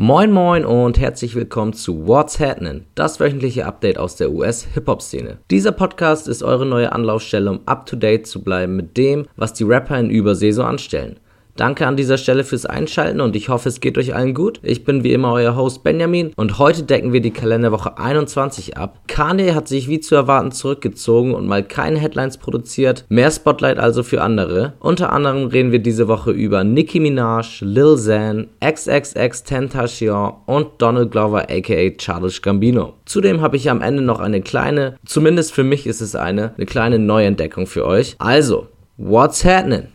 [0.00, 5.38] Moin moin und herzlich willkommen zu What's Happening, das wöchentliche Update aus der US-Hip-Hop-Szene.
[5.50, 9.98] Dieser Podcast ist eure neue Anlaufstelle, um up-to-date zu bleiben mit dem, was die Rapper
[9.98, 11.18] in Übersee so anstellen.
[11.58, 14.60] Danke an dieser Stelle fürs Einschalten und ich hoffe, es geht euch allen gut.
[14.62, 19.00] Ich bin wie immer euer Host Benjamin und heute decken wir die Kalenderwoche 21 ab.
[19.08, 24.04] Kanye hat sich wie zu erwarten zurückgezogen und mal keine Headlines produziert, mehr Spotlight also
[24.04, 24.74] für andere.
[24.78, 31.10] Unter anderem reden wir diese Woche über Nicki Minaj, Lil Xan, XXX Tentacion und Donald
[31.10, 32.94] Glover aka Childish Gambino.
[33.04, 36.66] Zudem habe ich am Ende noch eine kleine, zumindest für mich ist es eine, eine
[36.66, 38.14] kleine Neuentdeckung für euch.
[38.20, 39.88] Also, what's happening?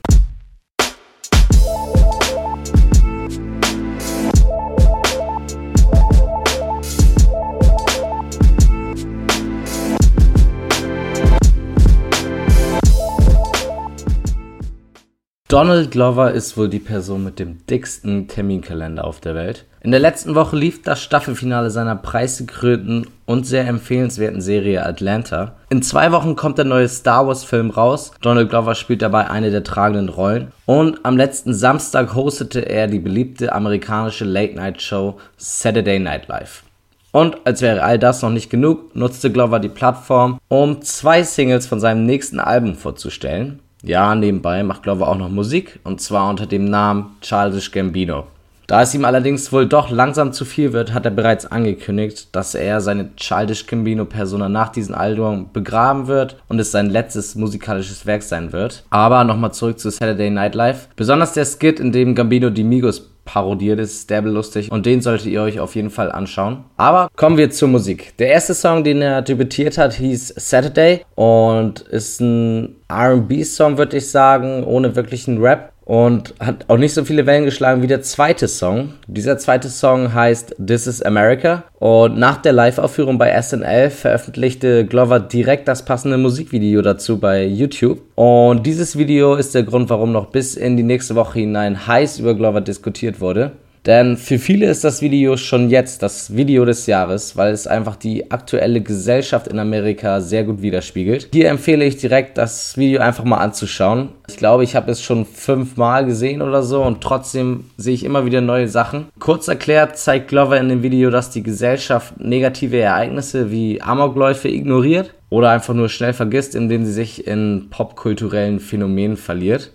[15.54, 19.66] Donald Glover ist wohl die Person mit dem dicksten Terminkalender auf der Welt.
[19.82, 25.54] In der letzten Woche lief das Staffelfinale seiner preisgekrönten und sehr empfehlenswerten Serie Atlanta.
[25.70, 28.14] In zwei Wochen kommt der neue Star Wars Film raus.
[28.22, 30.52] Donald Glover spielt dabei eine der tragenden Rollen.
[30.66, 36.64] Und am letzten Samstag hostete er die beliebte amerikanische Late Night Show Saturday Night Live.
[37.12, 41.68] Und als wäre all das noch nicht genug, nutzte Glover die Plattform, um zwei Singles
[41.68, 43.60] von seinem nächsten Album vorzustellen.
[43.86, 48.28] Ja, nebenbei macht Glover auch noch Musik und zwar unter dem Namen Childish Gambino.
[48.68, 52.56] Da es ihm allerdings wohl doch langsam zu viel wird, hat er bereits angekündigt, dass
[52.56, 58.06] er seine Childish Gambino Persona nach diesem Album begraben wird und es sein letztes musikalisches
[58.06, 58.84] Werk sein wird.
[58.90, 60.88] Aber nochmal zurück zu Saturday Night Live.
[60.96, 65.42] Besonders der Skit, in dem Gambino die Migos parodiert ist, lustig und den solltet ihr
[65.42, 66.66] euch auf jeden Fall anschauen.
[66.78, 68.16] Aber kommen wir zur Musik.
[68.18, 74.10] Der erste Song, den er debütiert hat, hieß Saturday und ist ein RB-Song, würde ich
[74.10, 78.48] sagen, ohne wirklichen Rap und hat auch nicht so viele Wellen geschlagen wie der zweite
[78.48, 78.94] Song.
[79.08, 85.20] Dieser zweite Song heißt This is America und nach der Live-Aufführung bei SNL veröffentlichte Glover
[85.20, 88.02] direkt das passende Musikvideo dazu bei YouTube.
[88.16, 92.20] Und dieses Video ist der Grund, warum noch bis in die nächste Woche hinein heiß
[92.20, 93.52] über Glover diskutiert wurde.
[93.86, 97.98] Denn für viele ist das Video schon jetzt das Video des Jahres, weil es einfach
[97.98, 101.30] die aktuelle Gesellschaft in Amerika sehr gut widerspiegelt.
[101.34, 104.10] Hier empfehle ich direkt, das Video einfach mal anzuschauen.
[104.30, 108.26] Ich glaube, ich habe es schon fünfmal gesehen oder so und trotzdem sehe ich immer
[108.26, 109.08] wieder neue Sachen.
[109.20, 115.14] Kurz erklärt zeigt Glover in dem Video, dass die Gesellschaft negative Ereignisse wie Amokläufe ignoriert
[115.30, 119.72] oder einfach nur schnell vergisst, indem sie sich in popkulturellen Phänomenen verliert.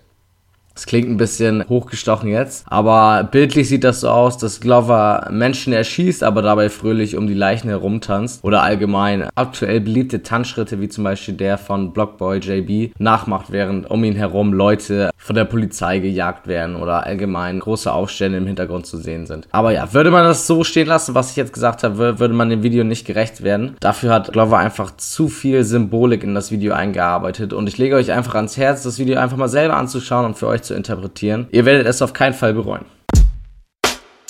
[0.79, 5.73] Das klingt ein bisschen hochgestochen jetzt, aber bildlich sieht das so aus, dass Glover Menschen
[5.73, 11.03] erschießt, aber dabei fröhlich um die Leichen herumtanzt oder allgemein aktuell beliebte Tanzschritte wie zum
[11.03, 16.47] Beispiel der von Blockboy JB nachmacht, während um ihn herum Leute von der Polizei gejagt
[16.47, 19.49] werden oder allgemein große Aufstände im Hintergrund zu sehen sind.
[19.51, 22.51] Aber ja, würde man das so stehen lassen, was ich jetzt gesagt habe, würde man
[22.51, 23.75] dem Video nicht gerecht werden.
[23.81, 28.13] Dafür hat Glover einfach zu viel Symbolik in das Video eingearbeitet und ich lege euch
[28.13, 31.49] einfach ans Herz, das Video einfach mal selber anzuschauen und für euch zu interpretieren.
[31.51, 32.85] Ihr werdet es auf keinen Fall bereuen.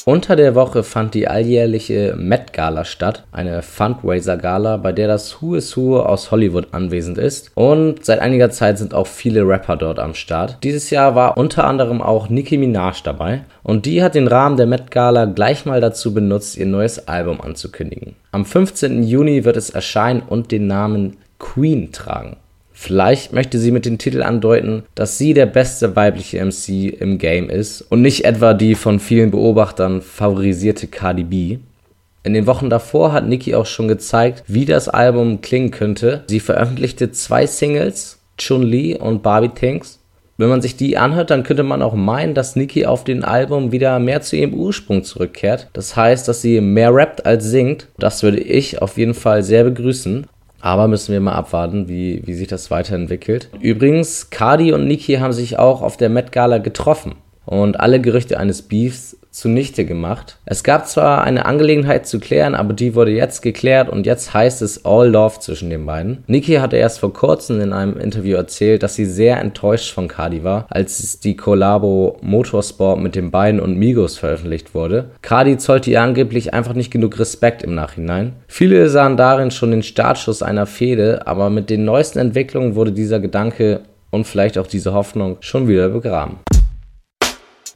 [0.09, 5.43] Unter der Woche fand die alljährliche Met Gala statt, eine Fundraiser Gala, bei der das
[5.43, 7.51] Who is Who aus Hollywood anwesend ist.
[7.55, 10.57] Und seit einiger Zeit sind auch viele Rapper dort am Start.
[10.63, 14.67] Dieses Jahr war unter anderem auch Nicki Minaj dabei und die hat den Rahmen der
[14.67, 18.17] Met Gala gleich mal dazu benutzt, ihr neues Album anzukündigen.
[18.33, 19.03] Am 15.
[19.03, 22.39] Juni wird es erscheinen und den Namen Queen tragen.
[22.81, 27.51] Vielleicht möchte sie mit dem Titel andeuten, dass sie der beste weibliche MC im Game
[27.51, 31.59] ist und nicht etwa die von vielen Beobachtern favorisierte Cardi B.
[32.23, 36.23] In den Wochen davor hat Nicki auch schon gezeigt, wie das Album klingen könnte.
[36.29, 39.99] Sie veröffentlichte zwei Singles, Chun-Li und Barbie Things.
[40.37, 43.73] Wenn man sich die anhört, dann könnte man auch meinen, dass Nicki auf dem Album
[43.73, 45.69] wieder mehr zu ihrem Ursprung zurückkehrt.
[45.73, 47.89] Das heißt, dass sie mehr rappt als singt.
[47.99, 50.29] Das würde ich auf jeden Fall sehr begrüßen.
[50.61, 53.49] Aber müssen wir mal abwarten, wie, wie sich das weiterentwickelt.
[53.61, 57.15] Übrigens, Cardi und Niki haben sich auch auf der Met Gala getroffen.
[57.45, 60.39] Und alle Gerüchte eines Beefs zunichte gemacht.
[60.45, 64.63] Es gab zwar eine Angelegenheit zu klären, aber die wurde jetzt geklärt und jetzt heißt
[64.63, 66.25] es All Love zwischen den beiden.
[66.27, 70.45] Nicki hatte erst vor kurzem in einem Interview erzählt, dass sie sehr enttäuscht von Cardi
[70.45, 75.11] war, als die Collabo Motorsport mit den beiden und Migos veröffentlicht wurde.
[75.23, 78.35] Cardi zollte ihr angeblich einfach nicht genug Respekt im Nachhinein.
[78.47, 83.21] Viele sahen darin schon den Startschuss einer Fehde, aber mit den neuesten Entwicklungen wurde dieser
[83.21, 86.39] Gedanke und vielleicht auch diese Hoffnung schon wieder begraben.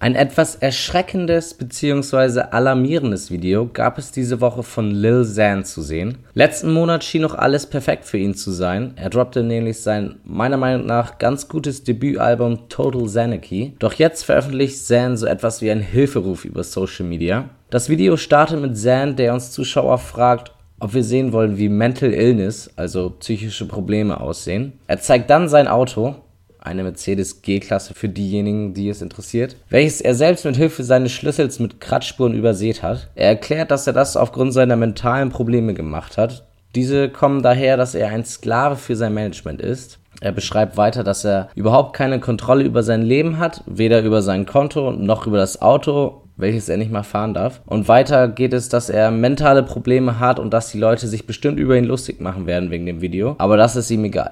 [0.02, 2.40] Ein etwas erschreckendes bzw.
[2.50, 6.18] alarmierendes Video gab es diese Woche von Lil Xan zu sehen.
[6.34, 8.94] Letzten Monat schien noch alles perfekt für ihn zu sein.
[8.96, 13.76] Er droppte nämlich sein meiner Meinung nach ganz gutes Debütalbum Total Xanarchy.
[13.78, 17.50] Doch jetzt veröffentlicht Xan so etwas wie ein Hilferuf über Social Media.
[17.70, 20.50] Das Video startet mit Zan, der uns Zuschauer fragt,
[20.80, 24.72] ob wir sehen wollen, wie Mental Illness, also psychische Probleme, aussehen.
[24.88, 26.16] Er zeigt dann sein Auto,
[26.62, 31.58] eine Mercedes G-Klasse für diejenigen, die es interessiert, welches er selbst mit Hilfe seines Schlüssels
[31.58, 33.08] mit Kratzspuren übersät hat.
[33.14, 36.44] Er erklärt, dass er das aufgrund seiner mentalen Probleme gemacht hat.
[36.74, 39.98] Diese kommen daher, dass er ein Sklave für sein Management ist.
[40.20, 44.46] Er beschreibt weiter, dass er überhaupt keine Kontrolle über sein Leben hat, weder über sein
[44.46, 47.60] Konto noch über das Auto, welches er nicht mal fahren darf.
[47.66, 51.58] Und weiter geht es, dass er mentale Probleme hat und dass die Leute sich bestimmt
[51.58, 53.34] über ihn lustig machen werden wegen dem Video.
[53.38, 54.30] Aber das ist ihm egal.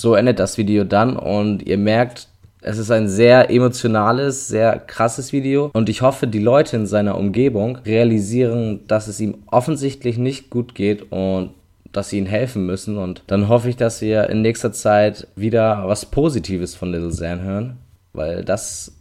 [0.00, 2.28] So endet das Video dann und ihr merkt,
[2.62, 7.18] es ist ein sehr emotionales, sehr krasses Video und ich hoffe, die Leute in seiner
[7.18, 11.50] Umgebung realisieren, dass es ihm offensichtlich nicht gut geht und
[11.90, 15.88] dass sie ihm helfen müssen und dann hoffe ich, dass wir in nächster Zeit wieder
[15.88, 17.78] was Positives von Little Zan hören,
[18.12, 18.92] weil das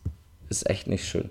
[0.49, 1.29] ist echt nicht schön.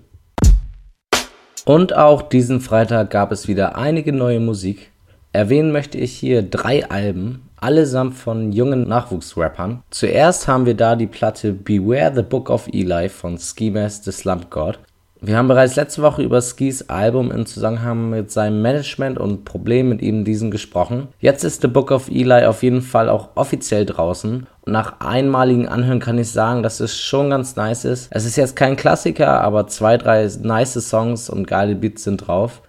[1.65, 4.91] Und auch diesen Freitag gab es wieder einige neue Musik.
[5.33, 9.83] Erwähnen möchte ich hier drei Alben, allesamt von jungen Nachwuchsrappern.
[9.89, 14.11] Zuerst haben wir da die Platte Beware the Book of Eli von Ski Mask the
[14.11, 14.79] Slump God.
[15.19, 19.89] Wir haben bereits letzte Woche über Skis Album im Zusammenhang mit seinem Management und Problemen
[19.89, 21.07] mit ihm diesen gesprochen.
[21.19, 24.45] Jetzt ist The Book of Eli auf jeden Fall auch offiziell draußen.
[24.61, 28.09] Und nach einmaligen Anhören kann ich sagen, dass es schon ganz nice ist.
[28.11, 32.61] Es ist jetzt kein Klassiker, aber zwei, drei nice Songs und geile Beats sind drauf.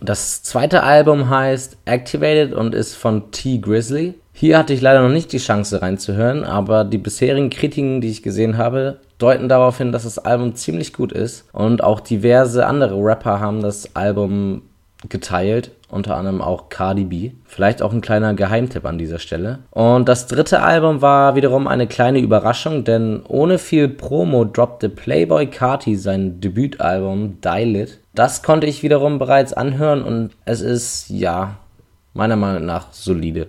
[0.00, 3.58] Das zweite Album heißt Activated und ist von T.
[3.58, 4.14] Grizzly.
[4.32, 8.22] Hier hatte ich leider noch nicht die Chance reinzuhören, aber die bisherigen Kritiken, die ich
[8.22, 11.46] gesehen habe, deuten darauf hin, dass das Album ziemlich gut ist.
[11.52, 14.62] Und auch diverse andere Rapper haben das Album
[15.08, 17.30] geteilt, unter anderem auch Cardi B.
[17.44, 19.60] Vielleicht auch ein kleiner Geheimtipp an dieser Stelle.
[19.70, 25.46] Und das dritte Album war wiederum eine kleine Überraschung, denn ohne viel Promo droppte Playboy
[25.46, 27.98] Carti sein Debütalbum Die Lit.
[28.16, 31.58] Das konnte ich wiederum bereits anhören und es ist, ja,
[32.14, 33.48] meiner Meinung nach solide.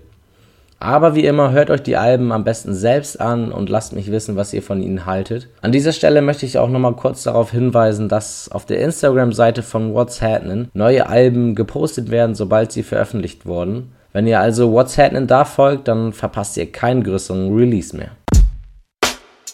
[0.77, 4.35] Aber wie immer, hört euch die Alben am besten selbst an und lasst mich wissen,
[4.35, 5.47] was ihr von ihnen haltet.
[5.61, 9.93] An dieser Stelle möchte ich auch nochmal kurz darauf hinweisen, dass auf der Instagram-Seite von
[9.93, 13.93] What's Happening neue Alben gepostet werden, sobald sie veröffentlicht wurden.
[14.11, 18.11] Wenn ihr also What's Happening da folgt, dann verpasst ihr keinen größeren Release mehr.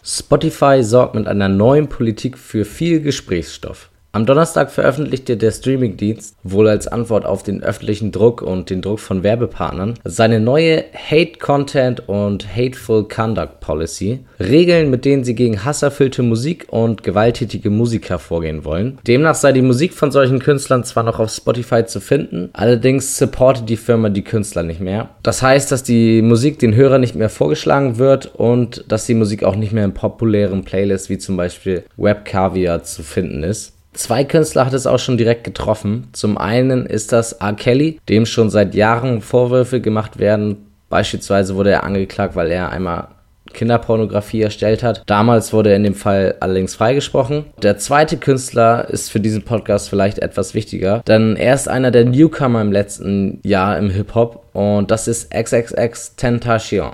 [0.03, 3.91] Spotify sorgt mit einer neuen Politik für viel Gesprächsstoff.
[4.15, 8.99] Am Donnerstag veröffentlichte der Streamingdienst, wohl als Antwort auf den öffentlichen Druck und den Druck
[8.99, 14.19] von Werbepartnern, seine neue Hate Content und Hateful Conduct Policy.
[14.39, 18.99] Regeln, mit denen sie gegen hasserfüllte Musik und gewalttätige Musiker vorgehen wollen.
[19.07, 23.67] Demnach sei die Musik von solchen Künstlern zwar noch auf Spotify zu finden, allerdings supportet
[23.67, 25.09] die Firma die Künstler nicht mehr.
[25.23, 29.43] Das heißt, dass die Musik den Hörern nicht mehr vorgeschlagen wird und dass die Musik
[29.43, 33.73] auch nicht mehr in populären Playlists wie zum Beispiel Web Caviar zu finden ist.
[33.93, 36.09] Zwei Künstler hat es auch schon direkt getroffen.
[36.13, 37.53] Zum einen ist das R.
[37.53, 40.57] Kelly, dem schon seit Jahren Vorwürfe gemacht werden.
[40.89, 43.07] Beispielsweise wurde er angeklagt, weil er einmal
[43.53, 45.03] Kinderpornografie erstellt hat.
[45.05, 47.45] Damals wurde er in dem Fall allerdings freigesprochen.
[47.61, 52.05] Der zweite Künstler ist für diesen Podcast vielleicht etwas wichtiger, denn er ist einer der
[52.05, 56.93] Newcomer im letzten Jahr im Hip-Hop und das ist XXX Tentacion.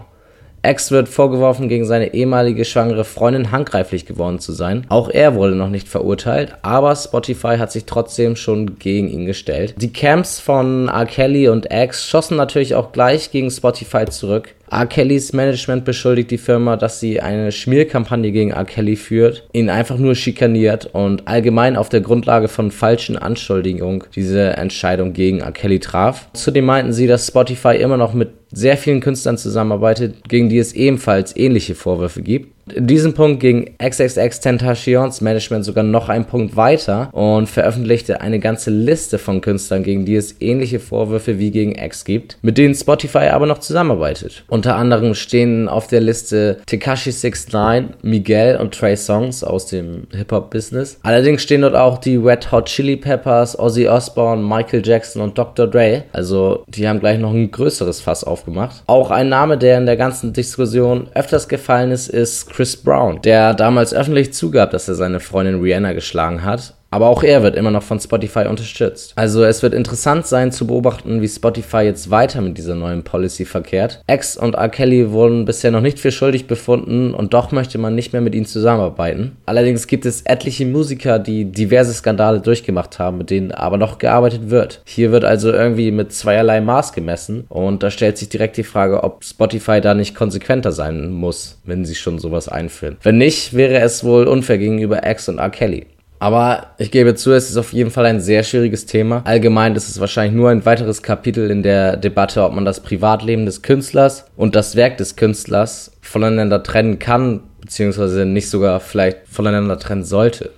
[0.64, 4.86] X wird vorgeworfen, gegen seine ehemalige schwangere Freundin handgreiflich geworden zu sein.
[4.90, 9.76] Auch er wurde noch nicht verurteilt, aber Spotify hat sich trotzdem schon gegen ihn gestellt.
[9.78, 11.06] Die Camps von R.
[11.06, 14.56] Kelly und X schossen natürlich auch gleich gegen Spotify zurück.
[14.72, 14.86] R.
[14.86, 18.66] Kellys Management beschuldigt die Firma, dass sie eine Schmierkampagne gegen R.
[18.66, 24.58] Kelly führt, ihn einfach nur schikaniert und allgemein auf der Grundlage von falschen Anschuldigungen diese
[24.58, 25.52] Entscheidung gegen R.
[25.52, 26.30] Kelly traf.
[26.34, 30.74] Zudem meinten sie, dass Spotify immer noch mit sehr vielen Künstlern zusammenarbeitet, gegen die es
[30.74, 37.10] ebenfalls ähnliche Vorwürfe gibt diesem Punkt ging XXX Tentations Management sogar noch einen Punkt weiter
[37.14, 42.06] und veröffentlichte eine ganze Liste von Künstlern, gegen die es ähnliche Vorwürfe wie gegen X
[42.06, 44.44] gibt, mit denen Spotify aber noch zusammenarbeitet.
[44.48, 51.00] Unter anderem stehen auf der Liste Tekashi 69, Miguel und Trey Songs aus dem Hip-Hop-Business.
[51.04, 55.68] Allerdings stehen dort auch die Red Hot Chili Peppers, Ozzy Osbourne, Michael Jackson und Dr.
[55.68, 56.04] Dre.
[56.14, 58.84] Also die haben gleich noch ein größeres Fass aufgemacht.
[58.88, 63.54] Auch ein Name, der in der ganzen Diskussion öfters gefallen ist, ist Chris Brown, der
[63.54, 67.72] damals öffentlich zugab, dass er seine Freundin Rihanna geschlagen hat aber auch er wird immer
[67.72, 69.14] noch von Spotify unterstützt.
[69.16, 73.46] Also es wird interessant sein zu beobachten, wie Spotify jetzt weiter mit dieser neuen Policy
[73.46, 74.02] verkehrt.
[74.08, 74.70] X und R.
[74.70, 78.36] Kelly wurden bisher noch nicht für schuldig befunden und doch möchte man nicht mehr mit
[78.36, 79.38] ihnen zusammenarbeiten.
[79.46, 84.50] Allerdings gibt es etliche Musiker, die diverse Skandale durchgemacht haben, mit denen aber noch gearbeitet
[84.50, 84.82] wird.
[84.86, 89.04] Hier wird also irgendwie mit zweierlei Maß gemessen und da stellt sich direkt die Frage,
[89.04, 92.98] ob Spotify da nicht konsequenter sein muss, wenn sie schon sowas einführen.
[93.02, 95.50] Wenn nicht, wäre es wohl unfair gegenüber X und R.
[95.50, 95.86] Kelly.
[96.20, 99.22] Aber ich gebe zu, es ist auf jeden Fall ein sehr schwieriges Thema.
[99.24, 103.46] Allgemein ist es wahrscheinlich nur ein weiteres Kapitel in der Debatte, ob man das Privatleben
[103.46, 109.80] des Künstlers und das Werk des Künstlers voneinander trennen kann, beziehungsweise nicht sogar vielleicht voneinander
[109.80, 110.52] trennen sollte.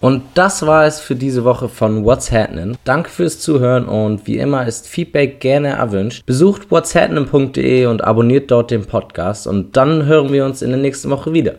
[0.00, 2.76] Und das war es für diese Woche von What's Happening.
[2.84, 6.26] Danke fürs Zuhören und wie immer ist Feedback gerne erwünscht.
[6.26, 11.10] Besucht whatshappening.de und abonniert dort den Podcast und dann hören wir uns in der nächsten
[11.10, 11.54] Woche wieder.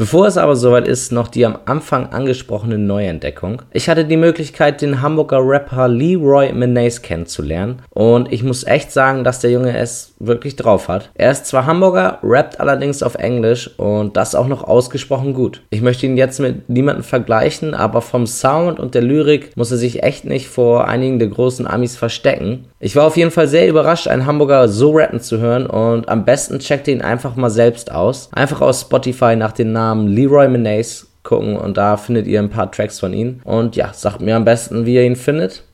[0.00, 3.60] Bevor es aber soweit ist, noch die am Anfang angesprochene Neuentdeckung.
[3.70, 9.24] Ich hatte die Möglichkeit, den Hamburger Rapper Leroy Menace kennenzulernen und ich muss echt sagen,
[9.24, 11.10] dass der Junge es wirklich drauf hat.
[11.12, 15.60] Er ist zwar Hamburger, rappt allerdings auf Englisch und das auch noch ausgesprochen gut.
[15.68, 19.76] Ich möchte ihn jetzt mit niemandem vergleichen, aber vom Sound und der Lyrik muss er
[19.76, 22.64] sich echt nicht vor einigen der großen Amis verstecken.
[22.78, 26.24] Ich war auf jeden Fall sehr überrascht, einen Hamburger so rappen zu hören und am
[26.24, 28.30] besten checkt ihn einfach mal selbst aus.
[28.32, 32.48] Einfach aus Spotify nach dem Namen Namen Leroy Menace gucken und da findet ihr ein
[32.48, 33.40] paar Tracks von ihm.
[33.42, 35.64] Und ja, sagt mir am besten, wie ihr ihn findet.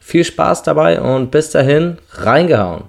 [0.00, 2.84] Viel Spaß dabei und bis dahin reingehauen.